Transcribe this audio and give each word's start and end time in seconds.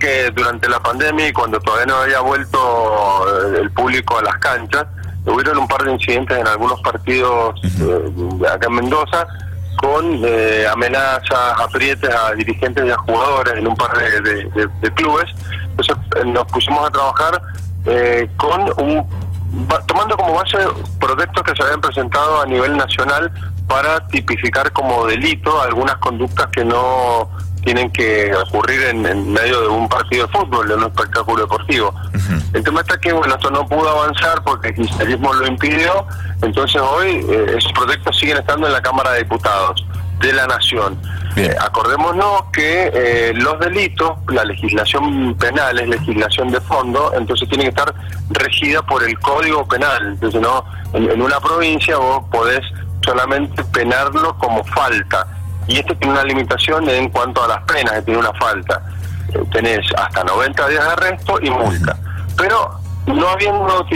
que 0.00 0.30
durante 0.30 0.68
la 0.68 0.80
pandemia 0.80 1.28
y 1.28 1.32
cuando 1.32 1.60
todavía 1.60 1.86
no 1.86 1.96
había 1.98 2.20
vuelto 2.20 2.58
eh, 3.54 3.60
el 3.60 3.70
público 3.70 4.18
a 4.18 4.22
las 4.22 4.36
canchas, 4.38 4.86
hubieron 5.26 5.58
un 5.58 5.68
par 5.68 5.84
de 5.84 5.92
incidentes 5.92 6.38
en 6.38 6.46
algunos 6.48 6.80
partidos 6.80 7.60
eh, 7.62 8.48
acá 8.48 8.66
en 8.66 8.74
Mendoza 8.74 9.26
con 9.76 10.20
eh, 10.24 10.66
amenazas, 10.70 11.60
aprietes 11.60 12.10
a 12.12 12.32
dirigentes 12.34 12.84
y 12.84 12.90
a 12.90 12.96
jugadores 12.96 13.54
en 13.54 13.68
un 13.68 13.76
par 13.76 13.96
de, 13.96 14.92
clubes. 14.94 15.30
Entonces 15.70 15.96
nos 16.26 16.44
pusimos 16.46 16.86
a 16.86 16.90
trabajar 16.90 17.42
con 18.36 18.60
un 18.84 19.06
tomando 19.86 20.16
como 20.16 20.34
base 20.34 20.58
proyectos 21.00 21.42
que 21.42 21.54
se 21.56 21.62
habían 21.62 21.80
presentado 21.80 22.42
a 22.42 22.46
nivel 22.46 22.76
nacional 22.76 23.32
para 23.66 24.06
tipificar 24.08 24.70
como 24.72 25.06
delito 25.06 25.60
algunas 25.62 25.96
conductas 25.96 26.46
que 26.48 26.64
no 26.64 27.30
tienen 27.64 27.90
que 27.90 28.32
ocurrir 28.34 28.82
en, 28.82 29.32
medio 29.32 29.62
de 29.62 29.68
un 29.68 29.88
partido 29.88 30.26
de 30.26 30.32
fútbol, 30.32 30.68
de 30.68 30.74
un 30.74 30.84
espectáculo 30.84 31.42
deportivo. 31.42 31.94
El 32.52 32.64
tema 32.64 32.80
está 32.80 32.98
que, 32.98 33.12
bueno, 33.12 33.34
esto 33.34 33.50
no 33.50 33.66
pudo 33.66 33.88
avanzar 33.88 34.42
porque 34.42 34.68
el 34.68 34.74
cristianismo 34.74 35.32
lo 35.32 35.46
impidió, 35.46 36.06
entonces 36.42 36.80
hoy 36.80 37.24
eh, 37.28 37.54
esos 37.56 37.72
proyectos 37.72 38.18
siguen 38.18 38.38
estando 38.38 38.66
en 38.66 38.72
la 38.72 38.82
Cámara 38.82 39.12
de 39.12 39.20
Diputados 39.20 39.84
de 40.20 40.32
la 40.32 40.46
Nación. 40.46 40.98
Eh, 41.36 41.54
acordémonos 41.60 42.44
que 42.52 42.90
eh, 42.92 43.32
los 43.34 43.58
delitos, 43.60 44.18
la 44.28 44.44
legislación 44.44 45.34
penal 45.36 45.78
es 45.78 45.88
legislación 45.88 46.50
de 46.50 46.60
fondo, 46.60 47.12
entonces 47.16 47.48
tiene 47.48 47.64
que 47.64 47.70
estar 47.70 47.94
regida 48.30 48.82
por 48.82 49.02
el 49.04 49.18
Código 49.20 49.66
Penal. 49.66 50.08
Entonces, 50.08 50.40
no, 50.40 50.64
en, 50.92 51.22
una 51.22 51.38
provincia 51.40 51.96
vos 51.96 52.24
podés 52.30 52.60
solamente 53.04 53.64
penarlo 53.64 54.36
como 54.38 54.64
falta. 54.64 55.26
Y 55.66 55.78
esto 55.78 55.94
tiene 55.96 56.14
una 56.14 56.24
limitación 56.24 56.88
en 56.88 57.08
cuanto 57.10 57.44
a 57.44 57.48
las 57.48 57.62
penas, 57.64 57.94
que 57.94 58.02
tiene 58.02 58.20
una 58.20 58.32
falta. 58.34 58.82
Eh, 59.34 59.42
tenés 59.52 59.86
hasta 59.96 60.24
90 60.24 60.68
días 60.68 60.84
de 60.84 60.90
arresto 60.90 61.38
y 61.42 61.50
multa. 61.50 61.96
Pero 62.36 62.80
no 63.06 63.28
habiendo 63.28 63.86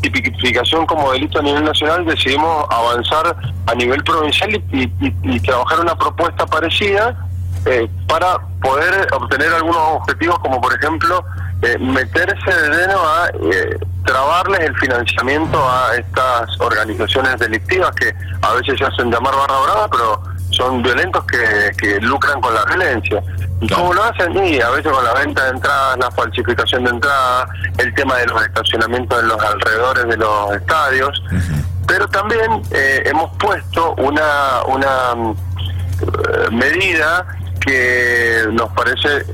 tipificación 0.00 0.86
como 0.86 1.12
delito 1.12 1.38
a 1.38 1.42
nivel 1.42 1.64
nacional, 1.64 2.04
decidimos 2.04 2.66
avanzar 2.70 3.36
a 3.66 3.74
nivel 3.74 4.02
provincial 4.04 4.62
y, 4.72 5.40
trabajar 5.40 5.80
una 5.80 5.94
propuesta 5.96 6.46
parecida 6.46 7.16
eh, 7.66 7.88
para 8.06 8.38
poder 8.62 9.08
obtener 9.14 9.52
algunos 9.52 10.00
objetivos, 10.00 10.38
como 10.40 10.60
por 10.60 10.74
ejemplo 10.74 11.24
eh, 11.62 11.78
meterse 11.78 12.50
de 12.50 12.76
lleno 12.76 12.98
a 12.98 13.28
eh, 13.28 13.78
trabarles 14.04 14.60
el 14.60 14.76
financiamiento 14.76 15.58
a 15.58 15.96
estas 15.96 16.60
organizaciones 16.60 17.38
delictivas 17.38 17.90
que 17.94 18.14
a 18.42 18.52
veces 18.54 18.78
se 18.78 18.84
hacen 18.84 19.10
llamar 19.10 19.34
barra 19.34 19.60
brava, 19.60 19.88
pero 19.88 20.22
son 20.56 20.82
violentos 20.82 21.24
que, 21.26 21.72
que 21.76 22.00
lucran 22.00 22.40
con 22.40 22.54
la 22.54 22.64
violencia. 22.64 23.22
¿Y 23.60 23.68
cómo 23.68 23.94
lo 23.94 24.04
hacen? 24.04 24.36
Y 24.44 24.60
a 24.60 24.70
veces 24.70 24.92
con 24.92 25.04
la 25.04 25.14
venta 25.14 25.44
de 25.44 25.50
entradas, 25.50 25.98
la 25.98 26.10
falsificación 26.10 26.84
de 26.84 26.90
entradas, 26.90 27.48
el 27.78 27.94
tema 27.94 28.16
de 28.16 28.26
los 28.26 28.42
estacionamientos 28.42 29.20
en 29.20 29.28
los 29.28 29.40
alrededores 29.40 30.06
de 30.06 30.16
los 30.16 30.52
estadios. 30.52 31.22
Pero 31.86 32.08
también 32.08 32.62
eh, 32.70 33.02
hemos 33.06 33.30
puesto 33.38 33.94
una, 33.98 34.62
una 34.66 35.34
eh, 36.00 36.50
medida 36.50 37.26
que 37.60 38.46
nos 38.52 38.70
parece 38.70 39.24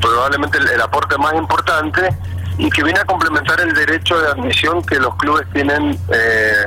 probablemente 0.00 0.58
el, 0.58 0.80
aporte 0.80 1.16
más 1.18 1.34
importante 1.34 2.08
y 2.58 2.68
que 2.70 2.82
viene 2.82 3.00
a 3.00 3.04
complementar 3.04 3.60
el 3.60 3.72
derecho 3.72 4.18
de 4.20 4.28
admisión 4.28 4.82
que 4.82 4.96
los 4.96 5.14
clubes 5.16 5.46
tienen 5.52 5.98
eh, 6.12 6.66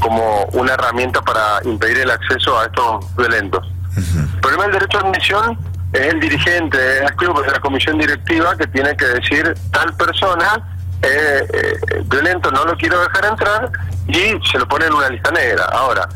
como 0.00 0.44
una 0.52 0.74
herramienta 0.74 1.22
para 1.22 1.60
impedir 1.64 1.98
el 1.98 2.10
acceso 2.10 2.58
a 2.58 2.64
estos 2.66 3.16
violentos. 3.16 3.66
El 3.96 4.40
problema 4.40 4.64
del 4.64 4.72
derecho 4.72 4.98
de 4.98 5.08
admisión 5.08 5.58
es 5.92 6.00
el 6.12 6.20
dirigente 6.20 6.76
del 6.76 7.14
club, 7.16 7.42
es 7.44 7.52
la 7.52 7.60
comisión 7.60 7.98
directiva 7.98 8.56
que 8.56 8.66
tiene 8.66 8.96
que 8.96 9.06
decir 9.06 9.54
tal 9.72 9.94
persona 9.94 10.62
eh, 11.02 11.46
eh, 11.52 12.02
violento 12.06 12.50
no 12.50 12.64
lo 12.64 12.76
quiero 12.76 12.98
dejar 13.00 13.26
entrar 13.26 13.70
y 14.08 14.34
se 14.50 14.58
lo 14.58 14.66
pone 14.66 14.86
en 14.86 14.94
una 14.94 15.08
lista 15.08 15.30
negra. 15.30 15.64
Ahora, 15.72 16.08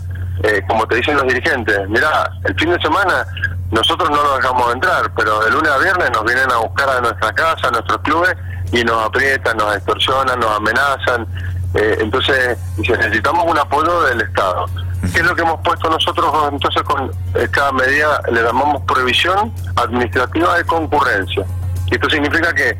eh, 0.43 0.63
como 0.67 0.87
te 0.87 0.97
dicen 0.97 1.17
los 1.17 1.27
dirigentes, 1.27 1.89
mira, 1.89 2.31
el 2.45 2.55
fin 2.59 2.71
de 2.71 2.81
semana 2.81 3.27
nosotros 3.71 4.11
no 4.11 4.23
lo 4.23 4.37
dejamos 4.37 4.73
entrar, 4.73 5.13
pero 5.15 5.41
de 5.41 5.51
lunes 5.51 5.71
a 5.71 5.79
viernes 5.79 6.11
nos 6.13 6.25
vienen 6.25 6.51
a 6.51 6.57
buscar 6.57 6.89
a 6.89 7.01
nuestra 7.01 7.33
casa, 7.33 7.69
a 7.69 7.71
nuestros 7.71 7.99
clubes 7.99 8.35
y 8.73 8.83
nos 8.83 9.07
aprietan, 9.07 9.57
nos 9.57 9.77
extorsionan, 9.77 10.41
nos 10.41 10.57
amenazan. 10.57 11.27
Eh, 11.75 11.99
entonces, 12.01 12.59
necesitamos 12.77 13.45
un 13.47 13.59
apoyo 13.59 14.03
del 14.03 14.23
Estado. 14.23 14.67
¿Qué 15.13 15.21
es 15.21 15.25
lo 15.25 15.35
que 15.35 15.43
hemos 15.43 15.61
puesto 15.61 15.89
nosotros? 15.89 16.33
Entonces, 16.53 16.83
con 16.83 17.11
cada 17.51 17.73
medida 17.73 18.21
le 18.31 18.43
llamamos 18.43 18.83
prohibición 18.83 19.53
administrativa 19.77 20.57
de 20.57 20.65
concurrencia. 20.65 21.45
Y 21.91 21.95
esto 21.95 22.11
significa 22.11 22.53
que 22.53 22.77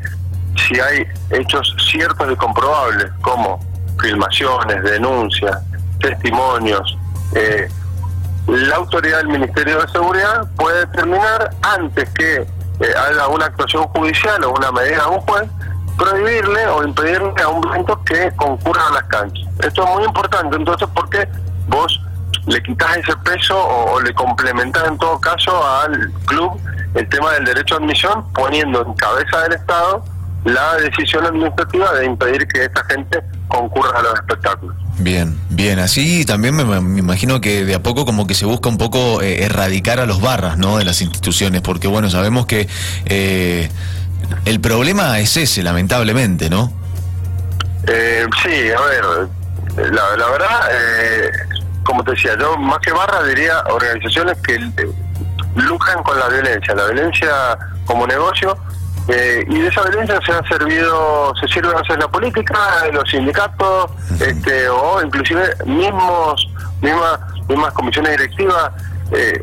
si 0.57 0.79
hay 0.79 1.05
hechos 1.29 1.75
ciertos 1.89 2.31
y 2.31 2.35
comprobables, 2.35 3.11
como 3.21 3.59
filmaciones, 3.99 4.83
denuncias, 4.83 5.57
testimonios, 5.99 6.97
eh, 7.35 7.69
la 8.47 8.75
autoridad 8.75 9.17
del 9.17 9.27
Ministerio 9.27 9.81
de 9.81 9.87
Seguridad 9.89 10.49
puede 10.55 10.79
determinar 10.79 11.51
antes 11.61 12.09
que 12.09 12.37
eh, 12.37 12.93
haga 12.97 13.27
una 13.27 13.45
actuación 13.45 13.83
judicial 13.89 14.43
o 14.43 14.51
una 14.51 14.71
medida 14.71 15.03
de 15.03 15.09
un 15.09 15.19
juez, 15.21 15.49
prohibirle 15.97 16.65
o 16.67 16.83
impedirle 16.83 17.41
a 17.43 17.47
un 17.47 17.67
evento 17.67 18.01
que 18.03 18.31
concurra 18.35 18.87
a 18.87 18.93
las 18.93 19.03
canchas. 19.03 19.47
Esto 19.63 19.83
es 19.83 19.89
muy 19.95 20.03
importante, 20.05 20.55
entonces, 20.55 20.87
porque 20.93 21.27
vos 21.67 22.01
le 22.47 22.61
quitas 22.63 22.97
ese 22.97 23.15
peso 23.17 23.57
o, 23.57 23.99
le 24.01 24.13
complementas 24.13 24.87
en 24.87 24.97
todo 24.97 25.19
caso 25.19 25.65
al 25.67 26.11
club 26.25 26.59
el 26.95 27.07
tema 27.09 27.31
del 27.33 27.45
derecho 27.45 27.75
a 27.75 27.77
admisión, 27.77 28.25
poniendo 28.33 28.85
en 28.85 28.93
cabeza 28.93 29.41
del 29.43 29.53
Estado 29.53 30.03
la 30.43 30.75
decisión 30.77 31.25
administrativa 31.25 31.93
de 31.93 32.05
impedir 32.05 32.47
que 32.47 32.65
esta 32.65 32.83
gente 32.85 33.21
concurra 33.47 33.99
a 33.99 34.01
los 34.01 34.13
espectáculos. 34.15 34.75
Bien, 34.97 35.39
bien, 35.49 35.79
así 35.79 36.25
también 36.25 36.55
me, 36.55 36.63
imagino 36.99 37.41
que 37.41 37.63
de 37.63 37.75
a 37.75 37.83
poco 37.83 38.05
como 38.05 38.27
que 38.27 38.33
se 38.33 38.45
busca 38.45 38.69
un 38.69 38.77
poco 38.77 39.21
eh, 39.21 39.43
erradicar 39.43 39.99
a 39.99 40.05
los 40.05 40.19
barras, 40.19 40.57
¿no? 40.57 40.77
De 40.77 40.83
las 40.83 41.01
instituciones, 41.01 41.61
porque 41.61 41.87
bueno, 41.87 42.09
sabemos 42.09 42.45
que 42.45 42.67
eh, 43.05 43.69
el 44.45 44.59
problema 44.59 45.19
es 45.19 45.37
ese, 45.37 45.63
lamentablemente, 45.63 46.49
¿no? 46.49 46.71
Eh, 47.87 48.25
sí, 48.43 48.71
a 48.71 48.81
ver, 48.81 49.91
la, 49.91 50.17
la 50.17 50.29
verdad, 50.29 50.69
eh, 50.71 51.31
como 51.83 52.03
te 52.03 52.11
decía, 52.11 52.37
yo 52.39 52.57
más 52.57 52.79
que 52.79 52.91
barra 52.91 53.23
diría 53.23 53.63
organizaciones 53.69 54.37
que 54.41 54.59
lucran 55.55 56.03
con 56.03 56.19
la 56.19 56.27
violencia, 56.27 56.75
la 56.75 56.85
violencia 56.85 57.57
como 57.85 58.05
negocio, 58.07 58.57
eh, 59.07 59.43
y 59.49 59.59
de 59.59 59.67
esa 59.67 59.81
violencia 59.83 60.19
se 60.25 60.31
han 60.31 60.47
servido, 60.47 61.33
se 61.39 61.47
sirve 61.47 61.73
hacer 61.75 61.99
la 61.99 62.07
política, 62.07 62.57
los 62.93 63.09
sindicatos, 63.09 63.91
este, 64.19 64.69
o 64.69 65.01
inclusive 65.01 65.55
mismos, 65.65 66.47
mismas, 66.81 67.19
mismas 67.47 67.73
comisiones 67.73 68.11
directivas. 68.11 68.71
Eh, 69.11 69.41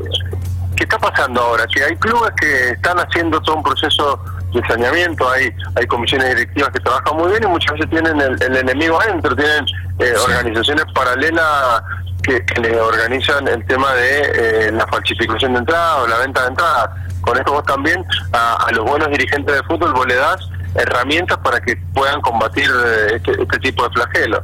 ¿Qué 0.76 0.84
está 0.84 0.97
pasando 0.99 1.41
ahora? 1.43 1.66
Que 1.66 1.82
hay 1.82 1.97
clubes 1.97 2.31
que 2.41 2.70
están 2.70 2.99
haciendo 3.00 3.41
todo 3.41 3.56
un 3.56 3.62
proceso 3.65 4.20
de 4.53 4.67
saneamiento, 4.67 5.29
hay, 5.31 5.51
hay 5.75 5.87
comisiones 5.87 6.29
directivas 6.31 6.71
que 6.71 6.81
trabajan 6.81 7.17
muy 7.17 7.31
bien 7.31 7.45
y 7.45 7.47
muchas 7.47 7.75
veces 7.75 7.91
tienen 7.91 8.21
el, 8.21 8.57
enemigo 8.57 9.01
adentro, 9.01 9.35
tienen 9.37 9.65
eh, 9.99 10.13
organizaciones 10.25 10.85
paralelas 10.95 11.83
que, 12.23 12.61
le 12.61 12.81
organizan 12.81 13.47
el 13.49 13.65
tema 13.67 13.93
de 13.95 14.21
eh, 14.69 14.73
la 14.73 14.87
falsificación 14.87 15.53
de 15.53 15.61
entrada 15.61 16.03
o 16.03 16.07
la 16.07 16.19
venta 16.19 16.43
de 16.43 16.49
entrada. 16.49 16.97
Con 17.21 17.37
esto 17.37 17.53
vos 17.53 17.65
también 17.65 18.05
a, 18.33 18.67
los 18.73 18.85
buenos 18.85 19.09
dirigentes 19.11 19.55
de 19.55 19.63
fútbol 19.65 19.93
vos 19.93 20.07
le 20.07 20.17
das 20.17 20.41
herramientas 20.75 21.39
para 21.39 21.61
que 21.61 21.77
puedan 21.95 22.21
combatir 22.21 22.71
eh, 22.71 23.17
este, 23.17 23.43
este, 23.43 23.59
tipo 23.59 23.85
de 23.89 23.91
flagelos. 23.91 24.43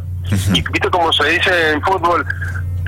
Y 0.53 0.63
viste 0.63 0.91
como 0.91 1.13
se 1.13 1.25
dice 1.25 1.71
en 1.71 1.83
fútbol, 1.83 2.25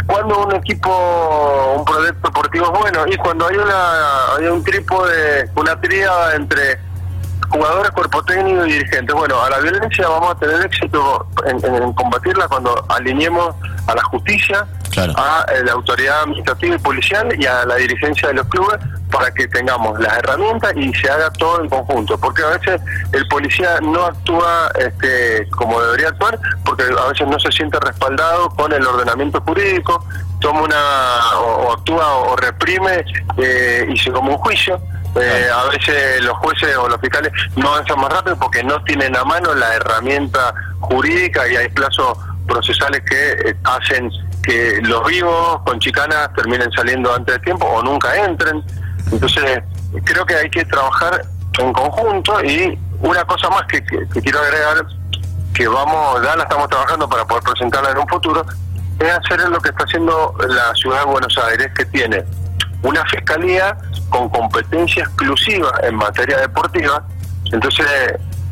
cuando 0.06 0.46
un 0.46 0.54
equipo, 0.54 1.74
un 1.78 1.84
proyecto 1.84 2.28
deportivo 2.28 2.66
es 2.72 2.80
bueno, 2.80 3.04
y 3.06 3.16
cuando 3.16 3.46
hay 3.46 3.56
una 3.56 4.34
hay 4.38 4.46
un 4.46 4.62
de 4.62 5.50
una 5.54 5.80
tríada 5.80 6.34
entre 6.34 6.78
jugadores, 7.50 7.90
cuerpo 7.92 8.22
técnico 8.22 8.66
y 8.66 8.72
dirigentes. 8.72 9.14
Bueno, 9.14 9.42
a 9.42 9.50
la 9.50 9.58
violencia 9.58 10.08
vamos 10.08 10.32
a 10.32 10.38
tener 10.38 10.64
éxito 10.66 11.26
en, 11.46 11.92
combatirla 11.92 12.48
cuando 12.48 12.84
alineemos 12.88 13.54
a 13.86 13.94
la 13.94 14.02
justicia, 14.04 14.66
a 14.98 15.46
eh, 15.52 15.62
la 15.64 15.72
autoridad 15.72 16.22
administrativa 16.22 16.76
y 16.76 16.78
policial 16.78 17.28
y 17.38 17.46
a 17.46 17.64
la 17.64 17.76
dirigencia 17.76 18.28
de 18.28 18.34
los 18.34 18.46
clubes 18.48 18.78
para 19.10 19.32
que 19.32 19.46
tengamos 19.48 19.98
las 20.00 20.16
herramientas 20.18 20.72
y 20.76 20.92
se 20.94 21.08
haga 21.08 21.30
todo 21.32 21.62
en 21.62 21.68
conjunto. 21.68 22.18
Porque 22.18 22.42
a 22.42 22.58
veces 22.58 22.80
el 23.12 23.26
policía 23.28 23.80
no 23.80 24.04
actúa 24.04 24.70
este, 24.78 25.48
como 25.50 25.80
debería 25.80 26.08
actuar 26.08 26.38
porque 26.64 26.84
a 26.84 27.08
veces 27.08 27.26
no 27.26 27.38
se 27.38 27.50
siente 27.52 27.78
respaldado 27.80 28.50
con 28.50 28.72
el 28.72 28.86
ordenamiento 28.86 29.40
jurídico, 29.40 30.04
toma 30.40 30.62
una 30.62 31.38
o, 31.40 31.72
actúa 31.72 32.16
o 32.16 32.36
reprime 32.36 33.04
eh, 33.38 33.86
y 33.88 33.96
se 33.96 34.10
como 34.12 34.32
un 34.32 34.38
juicio. 34.38 34.80
Eh, 35.18 35.48
a 35.50 35.64
veces 35.70 36.22
los 36.22 36.36
jueces 36.38 36.76
o 36.76 36.88
los 36.88 37.00
fiscales 37.00 37.32
no 37.56 37.72
avanzan 37.72 37.98
más 38.00 38.12
rápido 38.12 38.36
porque 38.36 38.62
no 38.62 38.82
tienen 38.84 39.16
a 39.16 39.24
mano 39.24 39.54
la 39.54 39.74
herramienta 39.74 40.52
jurídica 40.80 41.48
y 41.48 41.56
hay 41.56 41.68
plazos 41.70 42.18
procesales 42.46 43.02
que 43.02 43.32
eh, 43.32 43.56
hacen 43.64 44.10
que 44.46 44.80
los 44.82 45.04
vivos 45.06 45.60
con 45.64 45.78
chicanas 45.80 46.30
terminen 46.36 46.70
saliendo 46.70 47.12
antes 47.12 47.34
de 47.34 47.40
tiempo 47.40 47.66
o 47.66 47.82
nunca 47.82 48.14
entren. 48.24 48.62
Entonces, 49.10 49.62
creo 50.04 50.24
que 50.24 50.36
hay 50.36 50.48
que 50.48 50.64
trabajar 50.66 51.22
en 51.58 51.72
conjunto 51.72 52.42
y 52.44 52.78
una 53.00 53.24
cosa 53.24 53.50
más 53.50 53.62
que, 53.64 53.82
quiero 53.82 54.38
agregar 54.38 54.86
que 55.52 55.66
vamos, 55.66 56.22
ya 56.22 56.36
la 56.36 56.44
estamos 56.44 56.68
trabajando 56.68 57.08
para 57.08 57.24
poder 57.24 57.42
presentarla 57.42 57.90
en 57.90 57.98
un 57.98 58.08
futuro, 58.08 58.44
es 59.00 59.10
hacer 59.10 59.48
lo 59.48 59.58
que 59.58 59.70
está 59.70 59.84
haciendo 59.84 60.34
la 60.48 60.74
ciudad 60.74 61.00
de 61.00 61.06
Buenos 61.06 61.38
Aires, 61.38 61.68
que 61.76 61.84
tiene 61.86 62.24
una 62.82 63.04
fiscalía 63.06 63.76
con 64.10 64.28
competencia 64.28 65.02
exclusiva 65.02 65.72
en 65.82 65.96
materia 65.96 66.38
deportiva. 66.38 67.02
Entonces, 67.52 67.86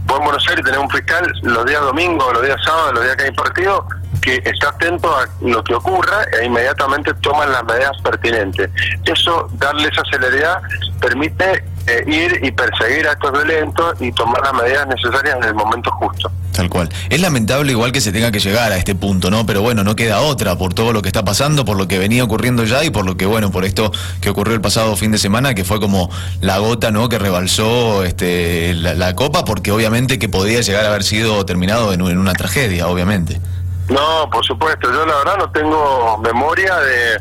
vos 0.07 0.19
en 0.19 0.25
Buenos 0.25 0.49
Aires 0.49 0.65
tenés 0.65 0.81
un 0.81 0.91
fiscal 0.91 1.33
los 1.43 1.65
días 1.67 1.83
domingos, 1.83 2.33
los 2.33 2.43
días 2.43 2.59
sábados, 2.65 2.95
los 2.95 3.05
días 3.05 3.17
que 3.17 3.25
hay 3.25 3.33
partido, 3.33 3.87
que 4.25 4.43
está 4.45 4.71
atento 4.71 5.15
a 5.15 5.29
lo 5.43 5.63
que 5.63 5.75
ocurra 5.75 6.25
e 6.41 6.47
inmediatamente 6.47 7.13
toman 7.21 7.53
las 7.53 7.63
medidas 7.65 7.93
pertinentes. 8.03 8.71
Eso, 9.05 9.51
darle 9.59 9.89
esa 9.89 10.03
celeridad, 10.11 10.63
permite 10.99 11.63
eh, 11.87 12.05
ir 12.07 12.41
y 12.43 12.51
perseguir 12.51 13.07
a 13.07 13.13
estos 13.13 13.33
violentos 13.33 14.01
y 14.01 14.11
tomar 14.13 14.41
las 14.43 14.55
medidas 14.55 14.87
necesarias 14.87 15.37
en 15.37 15.45
el 15.45 15.55
momento 15.55 15.91
justo. 15.91 16.31
Tal 16.55 16.71
cual. 16.71 16.89
Es 17.11 17.21
lamentable 17.21 17.73
igual 17.73 17.93
que 17.93 18.01
se 18.01 18.13
tenga 18.13 18.31
que 18.31 18.39
llegar 18.39 18.73
a 18.73 18.77
este 18.77 18.95
punto, 18.95 19.31
¿no? 19.31 19.45
Pero 19.45 19.61
bueno, 19.61 19.85
no 19.85 19.97
queda 19.97 20.21
otra 20.21 20.57
por 20.57 20.73
todo 20.73 20.93
lo 20.93 21.03
que 21.03 21.09
está 21.09 21.25
pasando, 21.25 21.65
por 21.65 21.77
lo 21.77 21.89
que 21.89 21.99
venía 21.99 22.25
ocurriendo 22.25 22.65
ya 22.65 22.85
y 22.85 22.91
por 22.91 23.05
lo 23.05 23.17
que, 23.17 23.27
bueno, 23.27 23.51
por 23.51 23.65
esto 23.65 23.93
que 24.21 24.31
ocurrió 24.31 24.55
el 24.55 24.61
pasado 24.61 24.97
fin 24.97 25.11
de 25.11 25.19
semana, 25.19 25.55
que 25.55 25.65
fue 25.65 25.79
como 25.81 26.11
la 26.41 26.59
gota, 26.59 26.91
¿no? 26.91 27.09
Que 27.09 27.19
rebalsó 27.19 28.05
este, 28.05 28.73
la, 28.73 29.15
copa, 29.15 29.45
porque 29.45 29.73
obviamente 29.73 30.19
que 30.19 30.29
podía 30.29 30.61
llegar 30.61 30.87
a 30.87 30.89
haber 30.89 31.03
sido 31.03 31.45
terminado 31.45 31.93
en, 31.93 32.01
una 32.01 32.33
tragedia, 32.33 32.87
obviamente. 32.87 33.41
No, 33.89 34.29
por 34.31 34.45
supuesto. 34.45 34.91
Yo 34.93 35.05
la 35.07 35.17
verdad 35.17 35.39
no 35.39 35.51
tengo 35.51 36.19
memoria 36.19 36.77
de, 36.79 37.21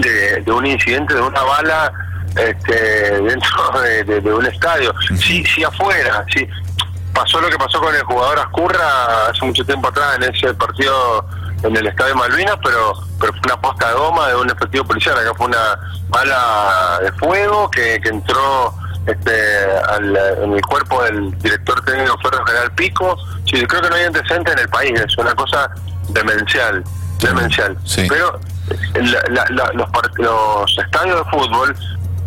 de, 0.00 0.40
de 0.40 0.52
un 0.52 0.66
incidente, 0.66 1.14
de 1.14 1.22
una 1.22 1.42
bala 1.42 1.92
este, 2.36 3.20
dentro 3.22 3.80
de, 3.80 4.32
un 4.32 4.46
estadio. 4.46 4.94
Sí, 5.18 5.44
sí 5.44 5.64
afuera, 5.64 6.24
sí. 6.34 6.46
Pasó 7.12 7.40
lo 7.40 7.48
que 7.48 7.58
pasó 7.58 7.80
con 7.80 7.94
el 7.94 8.02
jugador 8.02 8.38
Ascurra 8.38 9.28
hace 9.28 9.44
mucho 9.44 9.64
tiempo 9.64 9.88
atrás 9.88 10.16
en 10.16 10.34
ese 10.34 10.54
partido 10.54 11.26
en 11.62 11.76
el 11.76 11.86
estadio 11.88 12.14
Malvinas, 12.14 12.56
pero 12.62 12.94
pero 13.20 13.32
fue 13.32 13.40
una 13.44 13.60
posta 13.60 13.88
de 13.88 13.94
goma 13.94 14.28
de 14.28 14.36
un 14.36 14.50
efectivo 14.50 14.84
policial. 14.84 15.18
Acá 15.18 15.32
fue 15.36 15.46
una 15.46 15.78
bala 16.08 17.00
de 17.02 17.12
fuego 17.12 17.70
que, 17.70 17.96
entró 17.96 18.74
este, 19.06 19.64
en 20.42 20.52
el 20.52 20.62
cuerpo 20.62 21.02
del 21.04 21.36
director 21.38 21.84
técnico 21.84 22.18
Ferro 22.22 22.44
General 22.46 22.72
Pico. 22.74 23.16
Sí, 23.46 23.64
creo 23.66 23.82
que 23.82 23.90
no 23.90 23.96
hay 23.96 24.04
antecedentes 24.04 24.54
en 24.54 24.60
el 24.60 24.68
país, 24.68 25.00
es 25.00 25.18
una 25.18 25.34
cosa 25.34 25.70
demencial, 26.08 26.84
demencial. 27.20 27.76
Pero 28.08 28.38
los, 28.94 29.68
los 30.18 30.78
estadios 30.78 31.24
de 31.24 31.30
fútbol 31.30 31.76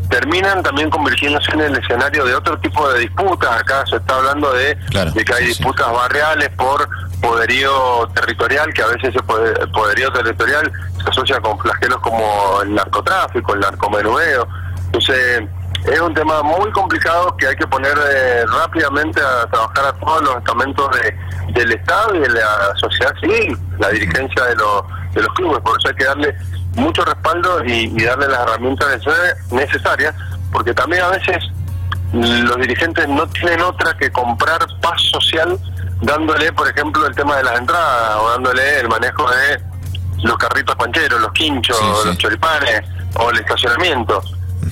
terminan 0.10 0.62
también 0.62 0.92
convirtiéndose 0.92 1.52
en 1.54 1.62
el 1.62 1.76
escenario 1.76 2.24
de 2.26 2.36
otro 2.36 2.58
tipo 2.60 2.88
de 2.92 3.00
disputas. 3.00 3.62
Acá 3.62 3.84
se 3.88 3.96
está 3.96 4.16
hablando 4.16 4.54
de, 4.54 4.78
que 4.92 5.34
hay 5.34 5.48
disputas 5.48 5.92
barriales 5.92 6.50
por 6.50 6.88
poderío 7.20 8.08
territorial, 8.14 8.72
que 8.74 8.84
a 8.84 8.88
veces 8.88 9.10
ese 9.10 9.24
poderío 9.24 10.12
territorial 10.12 10.72
se 11.04 11.10
asocia 11.10 11.40
con 11.40 11.58
flagelos 11.58 12.00
como 12.02 12.62
el 12.62 12.76
narcotráfico, 12.76 13.54
el 13.54 13.62
narcomenudeo. 13.62 14.48
Entonces, 14.86 15.44
es 15.86 16.00
un 16.00 16.14
tema 16.14 16.42
muy 16.44 16.72
complicado 16.72 17.36
que 17.38 17.48
hay 17.48 17.56
que 17.56 17.68
poner 17.68 17.94
eh, 18.10 18.46
rápidamente 18.46 19.20
a 19.22 19.46
trabajar 19.48 19.86
a 19.88 19.94
todos 19.94 20.22
los 20.24 20.38
estamentos 20.38 20.90
del 21.54 21.72
Estado 21.72 22.16
y 22.16 22.20
de 22.20 22.30
la 22.30 22.74
sociedad 22.76 23.14
civil, 23.20 23.58
la 23.80 23.90
dirigencia 23.90 24.44
de 24.46 24.56
los, 24.56 24.84
de 25.14 25.22
los 25.22 25.34
clubes. 25.34 25.60
Por 25.60 25.78
eso 25.78 25.90
hay 25.90 25.96
que 25.96 26.06
darle 26.06 26.36
mucho 26.76 27.04
respaldo 27.04 27.64
y, 27.66 27.90
darle 28.04 28.28
las 28.28 28.42
herramientas 28.42 28.88
necesarias, 29.52 30.16
porque 30.52 30.74
también 30.74 31.04
a 31.04 31.10
veces 31.10 31.44
los 32.14 32.58
dirigentes 32.58 33.08
no 33.10 33.28
tienen 33.28 33.62
otra 33.62 33.98
que 33.98 34.12
comprar 34.12 34.60
paz 34.82 35.02
social 35.12 35.60
dándole, 36.02 36.52
por 36.54 36.70
ejemplo, 36.70 37.06
el 37.08 37.16
tema 37.16 37.38
de 37.38 37.44
las 37.44 37.60
entradas 37.60 38.18
o 38.20 38.30
dándole 38.32 38.80
el 38.80 38.88
manejo 38.88 39.30
de 39.30 39.62
los 40.24 40.38
carritos 40.38 40.76
pancheros, 40.76 41.20
los 41.20 41.32
quinchos, 41.34 42.06
los 42.06 42.18
choripanes 42.18 42.82
o 43.16 43.30
el 43.32 43.40
estacionamiento. 43.40 44.22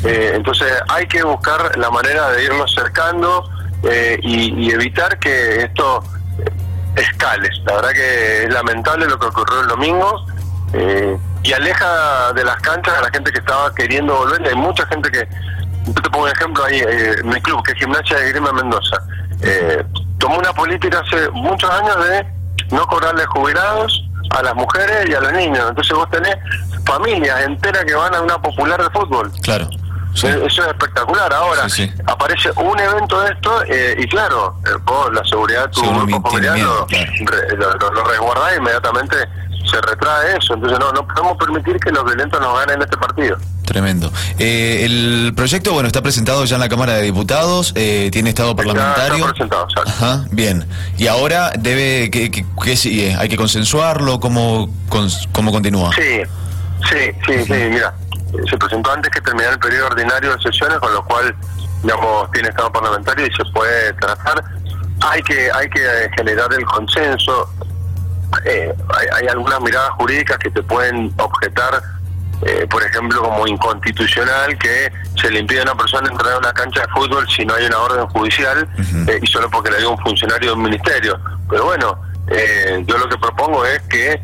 Eh, 0.03 0.33
entonces 0.36 0.71
hay 0.89 1.07
que 1.07 1.24
buscar 1.24 1.77
la 1.77 1.89
manera 1.92 2.30
de 2.30 2.44
irnos 2.44 2.74
cercando 2.74 3.50
eh, 3.83 4.19
y, 4.21 4.71
evitar 4.71 5.19
que 5.19 5.63
esto 5.63 6.03
escale. 6.95 7.50
La 7.65 7.75
verdad 7.75 7.92
que 7.92 8.44
es 8.44 8.53
lamentable 8.53 9.07
lo 9.07 9.19
que 9.19 9.27
ocurrió 9.27 9.62
el 9.62 9.68
domingo. 9.68 10.25
Eh, 10.74 11.18
y 11.44 11.53
aleja 11.53 12.33
de 12.33 12.44
las 12.44 12.56
canchas 12.57 12.95
a 12.98 13.01
la 13.01 13.09
gente 13.09 13.31
que 13.31 13.39
estaba 13.39 13.74
queriendo 13.74 14.15
volver. 14.15 14.48
Hay 14.48 14.56
mucha 14.56 14.86
gente 14.88 15.09
que, 15.12 15.27
yo 15.86 15.94
te 15.94 16.09
pongo 16.09 16.25
un 16.25 16.31
ejemplo 16.31 16.63
ahí, 16.63 16.80
eh, 16.80 17.15
mi 17.24 17.42
club, 17.42 17.63
que 17.63 17.71
es 17.71 17.80
Gimnasia 17.80 18.18
de 18.18 18.30
Grima 18.31 18.51
Mendoza, 18.54 18.97
eh, 19.42 19.83
tomó 20.19 20.38
una 20.38 20.54
política 20.54 21.01
hace 21.06 21.30
muchos 21.31 21.69
años 21.69 21.95
de 22.07 22.25
no 22.75 22.86
cobrarle 22.88 23.25
jubilados 23.25 24.07
a 24.30 24.44
las 24.44 24.56
mujeres 24.56 25.09
y 25.09 25.13
a 25.13 25.21
los 25.21 25.33
niños. 25.33 25.65
Entonces 25.68 25.94
vos 25.97 26.09
tenés 26.09 26.38
familias 26.86 27.42
enteras 27.42 27.83
que 27.86 27.95
van 27.95 28.13
a 28.13 28.21
una 28.21 28.38
popular 28.42 28.81
de 28.81 28.89
fútbol. 28.92 29.31
Claro. 29.42 29.68
Eso 30.13 30.27
es 30.27 30.57
espectacular. 30.57 31.33
Ahora, 31.33 31.67
aparece 32.05 32.51
un 32.57 32.79
evento 32.79 33.21
de 33.21 33.31
esto 33.31 33.63
eh, 33.67 33.95
y 33.97 34.07
claro, 34.07 34.55
vos 34.83 35.13
la 35.13 35.23
seguridad 35.25 35.69
tu 35.71 35.81
grupo 35.81 36.29
familiar 36.29 36.57
lo, 36.59 37.91
lo 37.91 38.03
resguardás 38.03 38.57
inmediatamente 38.57 39.17
se 39.71 39.81
retrae 39.81 40.37
eso. 40.37 40.53
Entonces 40.53 40.79
no, 40.79 40.91
no 40.91 41.07
podemos 41.07 41.37
permitir 41.37 41.77
que 41.77 41.91
los 41.91 42.03
violentos 42.03 42.39
nos 42.39 42.57
ganen 42.59 42.81
este 42.81 42.97
partido. 42.97 43.37
Tremendo. 43.65 44.11
Eh, 44.37 44.81
el 44.83 45.33
proyecto, 45.35 45.71
bueno, 45.73 45.87
está 45.87 46.01
presentado 46.01 46.43
ya 46.43 46.55
en 46.55 46.61
la 46.61 46.69
Cámara 46.69 46.93
de 46.93 47.03
Diputados, 47.03 47.71
eh, 47.75 48.09
tiene 48.11 48.29
estado 48.29 48.55
parlamentario. 48.55 49.25
Está, 49.25 49.29
presentado, 49.29 49.67
Ajá, 49.85 50.25
bien. 50.31 50.65
Y 50.97 51.07
ahora 51.07 51.51
debe, 51.57 52.09
¿qué, 52.11 52.29
qué, 52.31 52.75
sigue? 52.75 53.15
¿Hay 53.15 53.29
que 53.29 53.37
consensuarlo? 53.37 54.19
¿Cómo, 54.19 54.69
cómo 55.31 55.51
continúa? 55.51 55.91
Sí, 55.95 56.21
sí, 56.89 57.11
sí, 57.25 57.45
sí, 57.45 57.53
mira. 57.53 57.93
Se 58.50 58.57
presentó 58.57 58.92
antes 58.92 59.12
que 59.12 59.22
terminara 59.22 59.54
el 59.54 59.60
periodo 59.60 59.88
ordinario 59.88 60.36
de 60.36 60.42
sesiones, 60.42 60.80
con 60.80 60.94
lo 60.94 61.04
cual, 61.06 61.36
digamos, 61.83 62.31
tiene 62.31 62.50
estado 62.50 62.72
parlamentario 62.72 63.28
y 63.28 63.31
se 63.31 63.44
puede 63.54 63.94
tratar. 63.94 64.44
Hay 65.01 65.22
que, 65.24 65.50
hay 65.51 65.69
que 65.69 66.10
generar 66.16 66.54
el 66.54 66.66
consenso 66.66 67.50
eh, 68.45 68.74
hay, 69.13 69.28
algunas 69.28 69.62
miradas 69.62 69.92
jurídicas 69.92 70.38
que 70.38 70.50
te 70.50 70.63
pueden 70.63 71.13
objetar, 71.18 71.81
eh, 72.44 72.66
por 72.69 72.83
ejemplo, 72.83 73.22
como 73.22 73.48
inconstitucional, 73.48 74.57
que 74.57 74.92
se 75.19 75.30
le 75.30 75.39
impide 75.39 75.60
a 75.60 75.63
una 75.63 75.75
persona 75.75 76.10
entrar 76.10 76.33
a 76.33 76.38
una 76.38 76.54
cancha 76.54 76.81
de 76.81 76.88
fútbol 76.88 77.28
si 77.30 77.45
no 77.45 77.54
hay 77.54 77.66
una 77.66 77.78
orden 77.80 78.07
judicial 78.07 78.68
eh, 79.07 79.19
y 79.22 79.28
solo 79.28 79.50
porque 79.50 79.72
le 79.72 79.80
dio 79.80 79.92
un 79.92 79.98
funcionario 80.00 80.51
de 80.51 80.56
un 80.56 80.63
ministerio. 80.63 81.19
Pero 81.50 81.66
bueno, 81.66 82.00
yo 82.85 82.97
lo 82.97 83.09
que 83.09 83.18
propongo 83.18 83.66
es 83.66 83.81
que 83.83 84.21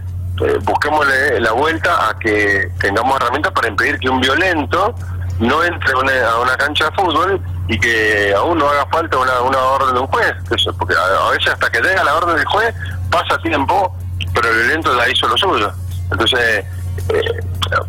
busquemos 0.64 1.06
la 1.40 1.52
vuelta 1.52 2.10
a 2.10 2.18
que 2.18 2.70
tengamos 2.80 3.16
herramientas 3.18 3.52
para 3.54 3.68
impedir 3.68 4.00
que 4.00 4.10
un 4.10 4.20
violento 4.20 4.94
no 5.40 5.64
entre 5.64 5.92
a 5.92 6.38
una 6.38 6.58
cancha 6.58 6.86
de 6.86 6.92
fútbol 6.92 7.42
y 7.68 7.80
que 7.80 8.34
aún 8.36 8.58
no 8.58 8.70
haga 8.70 8.86
falta 8.88 9.18
una, 9.18 9.42
una 9.42 9.58
orden 9.60 9.94
de 9.94 10.00
un 10.00 10.08
juez. 10.08 10.34
Porque 10.78 10.96
a, 10.96 11.30
veces 11.32 11.54
hasta 11.54 11.70
que 11.70 11.82
llega 11.82 12.04
la 12.04 12.16
orden 12.16 12.36
del 12.36 12.46
juez 12.46 12.74
pasa 13.12 13.38
tiempo, 13.40 13.96
pero 14.34 14.50
el 14.50 14.56
violento 14.58 14.94
la 14.94 15.10
hizo 15.10 15.28
lo 15.28 15.38
suyo. 15.38 15.72
Entonces, 16.12 16.66
eh, 17.10 17.42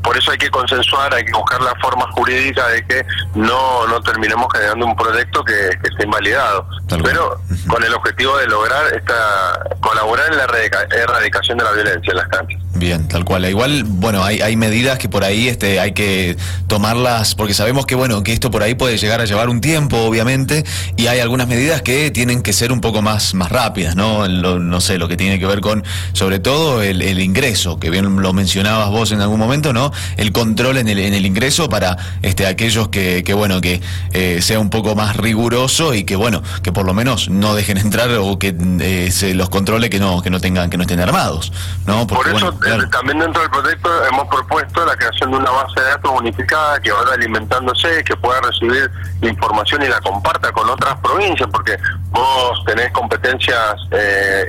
por 0.03 0.17
eso 0.17 0.31
hay 0.31 0.39
que 0.39 0.51
consensuar, 0.51 1.15
hay 1.15 1.25
que 1.25 1.33
buscar 1.33 1.61
la 1.63 1.75
forma 1.77 2.11
jurídica 2.13 2.67
de 2.69 2.87
que 2.87 3.07
no, 3.35 3.87
no 3.87 4.01
terminemos 4.03 4.47
generando 4.53 4.87
un 4.87 4.97
proyecto 4.97 5.45
que, 5.45 5.69
esté 5.69 6.05
invalidado, 6.05 6.67
pero 7.03 7.41
con 7.69 7.83
el 7.83 7.95
objetivo 7.95 8.37
de 8.39 8.47
lograr 8.47 8.93
esta 8.95 9.65
colaborar 9.81 10.31
en 10.33 10.39
la 10.39 10.45
erradicación 10.45 11.59
de 11.59 11.65
la 11.65 11.73
violencia 11.73 12.11
en 12.11 12.17
las 12.17 12.29
canchas. 12.29 12.68
Bien, 12.79 13.09
tal 13.09 13.25
cual. 13.25 13.45
Igual, 13.45 13.85
bueno, 13.85 14.25
hay, 14.25 14.41
hay 14.41 14.57
medidas 14.57 14.99
que 14.99 15.09
por 15.09 15.25
ahí 15.25 15.49
este, 15.49 15.81
hay 15.81 15.93
que 15.93 16.37
tomarlas, 16.69 17.35
porque 17.35 17.55
sabemos 17.55 17.87
que, 17.87 17.95
bueno, 17.95 18.23
que 18.23 18.33
esto 18.33 18.51
por 18.51 18.63
ahí 18.63 18.75
puede 18.75 18.97
llegar 18.99 19.21
a 19.21 19.25
llevar 19.25 19.49
un 19.49 19.61
tiempo, 19.61 19.97
obviamente, 19.99 20.65
y 20.97 21.09
hay 21.09 21.19
algunas 21.19 21.49
medidas 21.49 21.83
que 21.83 22.11
tienen 22.11 22.43
que 22.43 22.53
ser 22.53 22.71
un 22.71 22.81
poco 22.81 23.03
más, 23.03 23.35
más 23.35 23.51
rápidas, 23.51 23.97
¿no? 23.97 24.29
no 24.29 24.81
sé, 24.81 24.99
lo 24.99 25.09
que 25.09 25.17
tiene 25.17 25.39
que 25.39 25.47
ver 25.47 25.61
con, 25.61 25.83
sobre 26.13 26.39
todo, 26.39 26.83
el, 26.83 27.03
el 27.03 27.21
ingreso, 27.21 27.81
que 27.81 27.91
bien 27.91 28.23
lo 28.23 28.33
mencionabas 28.33 28.91
vos 28.91 29.11
en 29.11 29.21
algún 29.21 29.41
momento, 29.41 29.73
¿no? 29.73 29.93
El 30.17 30.33
control 30.33 30.79
en 30.79 30.89
el, 30.89 31.01
en 31.01 31.15
el 31.15 31.27
ingreso 31.27 31.69
para 31.69 31.97
este, 32.23 32.47
aquellos 32.47 32.89
que, 32.89 33.25
que 33.25 33.35
bueno, 33.35 33.61
que 33.61 33.81
eh, 34.13 34.41
sea 34.41 34.61
un 34.61 34.71
poco 34.71 34.95
más 34.95 35.17
riguroso 35.17 35.95
y 35.95 36.05
que, 36.05 36.15
bueno, 36.15 36.43
que 36.63 36.73
por 36.73 36.87
lo 36.87 36.95
menos 36.95 37.29
no 37.29 37.55
dejen 37.55 37.79
entrar 37.79 38.11
o 38.13 38.39
que 38.39 38.55
eh, 38.81 39.11
se 39.11 39.35
los 39.35 39.49
controle 39.49 39.91
que 39.91 39.99
no, 39.99 40.23
que 40.23 40.31
no 40.31 40.41
tengan, 40.41 40.71
que 40.71 40.77
no 40.77 40.83
estén 40.83 41.01
armados, 41.01 41.53
¿no? 41.87 42.07
por 42.07 42.29
eso, 42.29 42.59
eh, 42.69 42.87
también 42.91 43.19
dentro 43.19 43.43
del 43.43 43.51
proyecto 43.51 44.05
hemos 44.07 44.27
propuesto 44.29 44.85
la 44.85 44.97
creación 44.97 45.31
de 45.31 45.37
una 45.39 45.51
base 45.51 45.81
de 45.81 45.87
datos 45.87 46.11
unificada 46.19 46.81
que 46.81 46.93
vaya 46.93 47.15
alimentándose, 47.15 48.05
que 48.05 48.17
pueda 48.17 48.41
recibir 48.41 48.91
información 49.23 49.83
y 49.83 49.89
la 49.89 50.01
comparta 50.01 50.53
con 50.53 50.69
otras 50.69 50.99
provincias, 51.01 51.49
porque 51.53 51.77
vos 52.11 52.65
tenés 52.67 52.91
competencias 52.93 53.75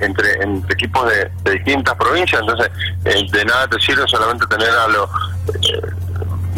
entre, 0.01 0.43
entre 0.43 0.73
equipos 0.73 1.09
de, 1.09 1.31
de 1.43 1.51
distintas 1.51 1.95
provincias, 1.95 2.41
entonces 2.41 2.69
de 3.31 3.45
nada 3.45 3.67
te 3.67 3.79
sirve 3.79 4.07
solamente 4.07 4.45
tener 4.47 4.69
a 4.69 4.87
los 4.87 5.09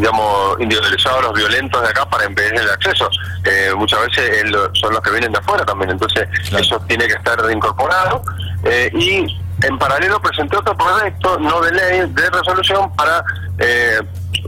digamos, 0.01 0.59
individualizados 0.59 1.21
los 1.23 1.33
violentos 1.33 1.81
de 1.81 1.89
acá 1.89 2.09
para 2.09 2.25
impedir 2.25 2.55
el 2.55 2.69
acceso. 2.69 3.09
Eh, 3.43 3.71
muchas 3.75 3.99
veces 4.07 4.43
son 4.73 4.93
los 4.93 5.01
que 5.01 5.11
vienen 5.11 5.31
de 5.31 5.37
afuera 5.37 5.63
también, 5.65 5.91
entonces 5.91 6.27
eso 6.57 6.79
tiene 6.87 7.07
que 7.07 7.13
estar 7.13 7.39
incorporado. 7.51 8.23
Eh, 8.63 8.91
y 8.93 9.40
en 9.63 9.77
paralelo 9.77 10.19
presenté 10.21 10.57
otro 10.57 10.75
proyecto, 10.75 11.39
no 11.39 11.61
de 11.61 11.71
ley, 11.71 12.01
de 12.09 12.29
resolución 12.29 12.93
para 12.95 13.23
eh, 13.57 13.99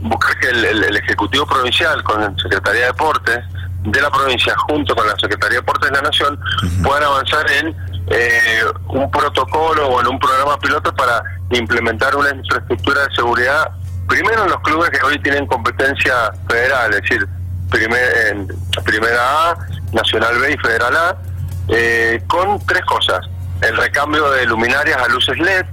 buscar 0.02 0.38
que 0.38 0.48
el, 0.48 0.96
Ejecutivo 0.96 1.46
Provincial 1.46 2.02
con 2.02 2.20
la 2.20 2.34
Secretaría 2.42 2.80
de 2.82 2.86
Deportes 2.88 3.38
de 3.82 4.00
la 4.00 4.10
provincia 4.10 4.54
junto 4.68 4.94
con 4.94 5.06
la 5.06 5.14
Secretaría 5.16 5.58
de 5.58 5.62
Deportes 5.62 5.90
de 5.90 5.96
la 5.96 6.02
Nación 6.02 6.40
puedan 6.82 7.04
avanzar 7.04 7.50
en 7.50 7.76
un 8.88 9.10
protocolo 9.10 9.88
o 9.88 10.00
en 10.00 10.08
un 10.08 10.18
programa 10.18 10.58
piloto 10.58 10.94
para 10.94 11.22
implementar 11.50 12.14
una 12.16 12.30
infraestructura 12.30 13.06
de 13.06 13.14
seguridad 13.14 13.72
primero 14.06 14.44
en 14.44 14.50
los 14.50 14.60
clubes 14.60 14.90
que 14.90 15.04
hoy 15.04 15.18
tienen 15.20 15.46
competencia 15.46 16.32
federal, 16.48 16.92
es 16.94 17.00
decir, 17.02 17.28
primer, 17.70 18.16
en 18.28 18.48
Primera 18.84 19.50
A, 19.50 19.58
Nacional 19.92 20.38
B 20.38 20.52
y 20.52 20.56
Federal 20.58 20.96
A, 20.96 21.16
eh, 21.68 22.22
con 22.26 22.64
tres 22.66 22.84
cosas. 22.84 23.20
El 23.62 23.76
recambio 23.76 24.30
de 24.30 24.46
luminarias 24.46 24.96
a 25.00 25.08
luces 25.08 25.38
LED 25.38 25.64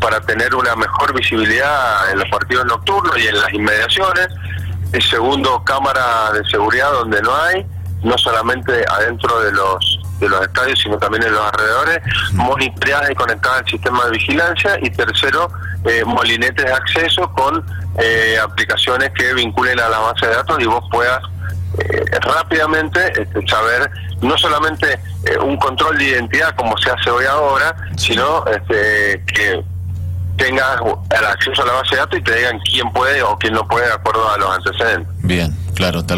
para 0.00 0.20
tener 0.20 0.54
una 0.54 0.74
mejor 0.76 1.14
visibilidad 1.14 2.10
en 2.10 2.18
los 2.18 2.28
partidos 2.28 2.66
nocturnos 2.66 3.18
y 3.18 3.28
en 3.28 3.38
las 3.38 3.52
inmediaciones. 3.52 4.28
El 4.92 5.02
segundo, 5.02 5.62
cámara 5.64 6.32
de 6.32 6.44
seguridad 6.44 6.92
donde 6.92 7.20
no 7.22 7.34
hay, 7.34 7.66
no 8.02 8.16
solamente 8.18 8.84
adentro 8.88 9.40
de 9.40 9.52
los 9.52 10.00
de 10.20 10.28
los 10.28 10.42
estadios, 10.42 10.78
sino 10.80 10.96
también 10.98 11.24
en 11.24 11.32
los 11.32 11.44
alrededores, 11.44 12.00
monitoreadas 12.32 13.10
y 13.10 13.14
conectadas 13.14 13.58
al 13.60 13.66
sistema 13.66 14.04
de 14.04 14.10
vigilancia. 14.12 14.78
Y 14.80 14.90
tercero, 14.90 15.50
eh, 15.84 16.04
molinetes 16.04 16.64
de 16.64 16.72
acceso 16.72 17.30
con 17.32 17.64
eh, 17.98 18.38
aplicaciones 18.42 19.10
que 19.10 19.34
vinculen 19.34 19.78
a 19.80 19.88
la 19.88 19.98
base 19.98 20.26
de 20.26 20.34
datos 20.34 20.56
y 20.60 20.66
vos 20.66 20.84
puedas 20.90 21.20
eh, 21.78 22.04
rápidamente 22.20 23.00
este, 23.20 23.46
saber 23.46 23.90
no 24.24 24.36
solamente 24.38 24.98
un 25.42 25.56
control 25.56 25.98
de 25.98 26.04
identidad 26.04 26.54
como 26.56 26.76
se 26.78 26.90
hace 26.90 27.10
hoy 27.10 27.24
ahora, 27.26 27.74
sino 27.96 28.44
este, 28.46 29.22
que 29.26 29.62
tengas 30.36 30.80
el 31.18 31.24
acceso 31.24 31.62
a 31.62 31.66
la 31.66 31.72
base 31.74 31.94
de 31.94 32.00
datos 32.00 32.18
y 32.18 32.22
te 32.22 32.34
digan 32.34 32.58
quién 32.60 32.90
puede 32.92 33.22
o 33.22 33.36
quién 33.38 33.54
no 33.54 33.66
puede 33.66 33.86
de 33.86 33.92
acuerdo 33.92 34.28
a 34.30 34.36
los 34.38 34.50
antecedentes. 34.50 35.08
Bien, 35.22 35.56
claro, 35.74 36.04
tal 36.04 36.12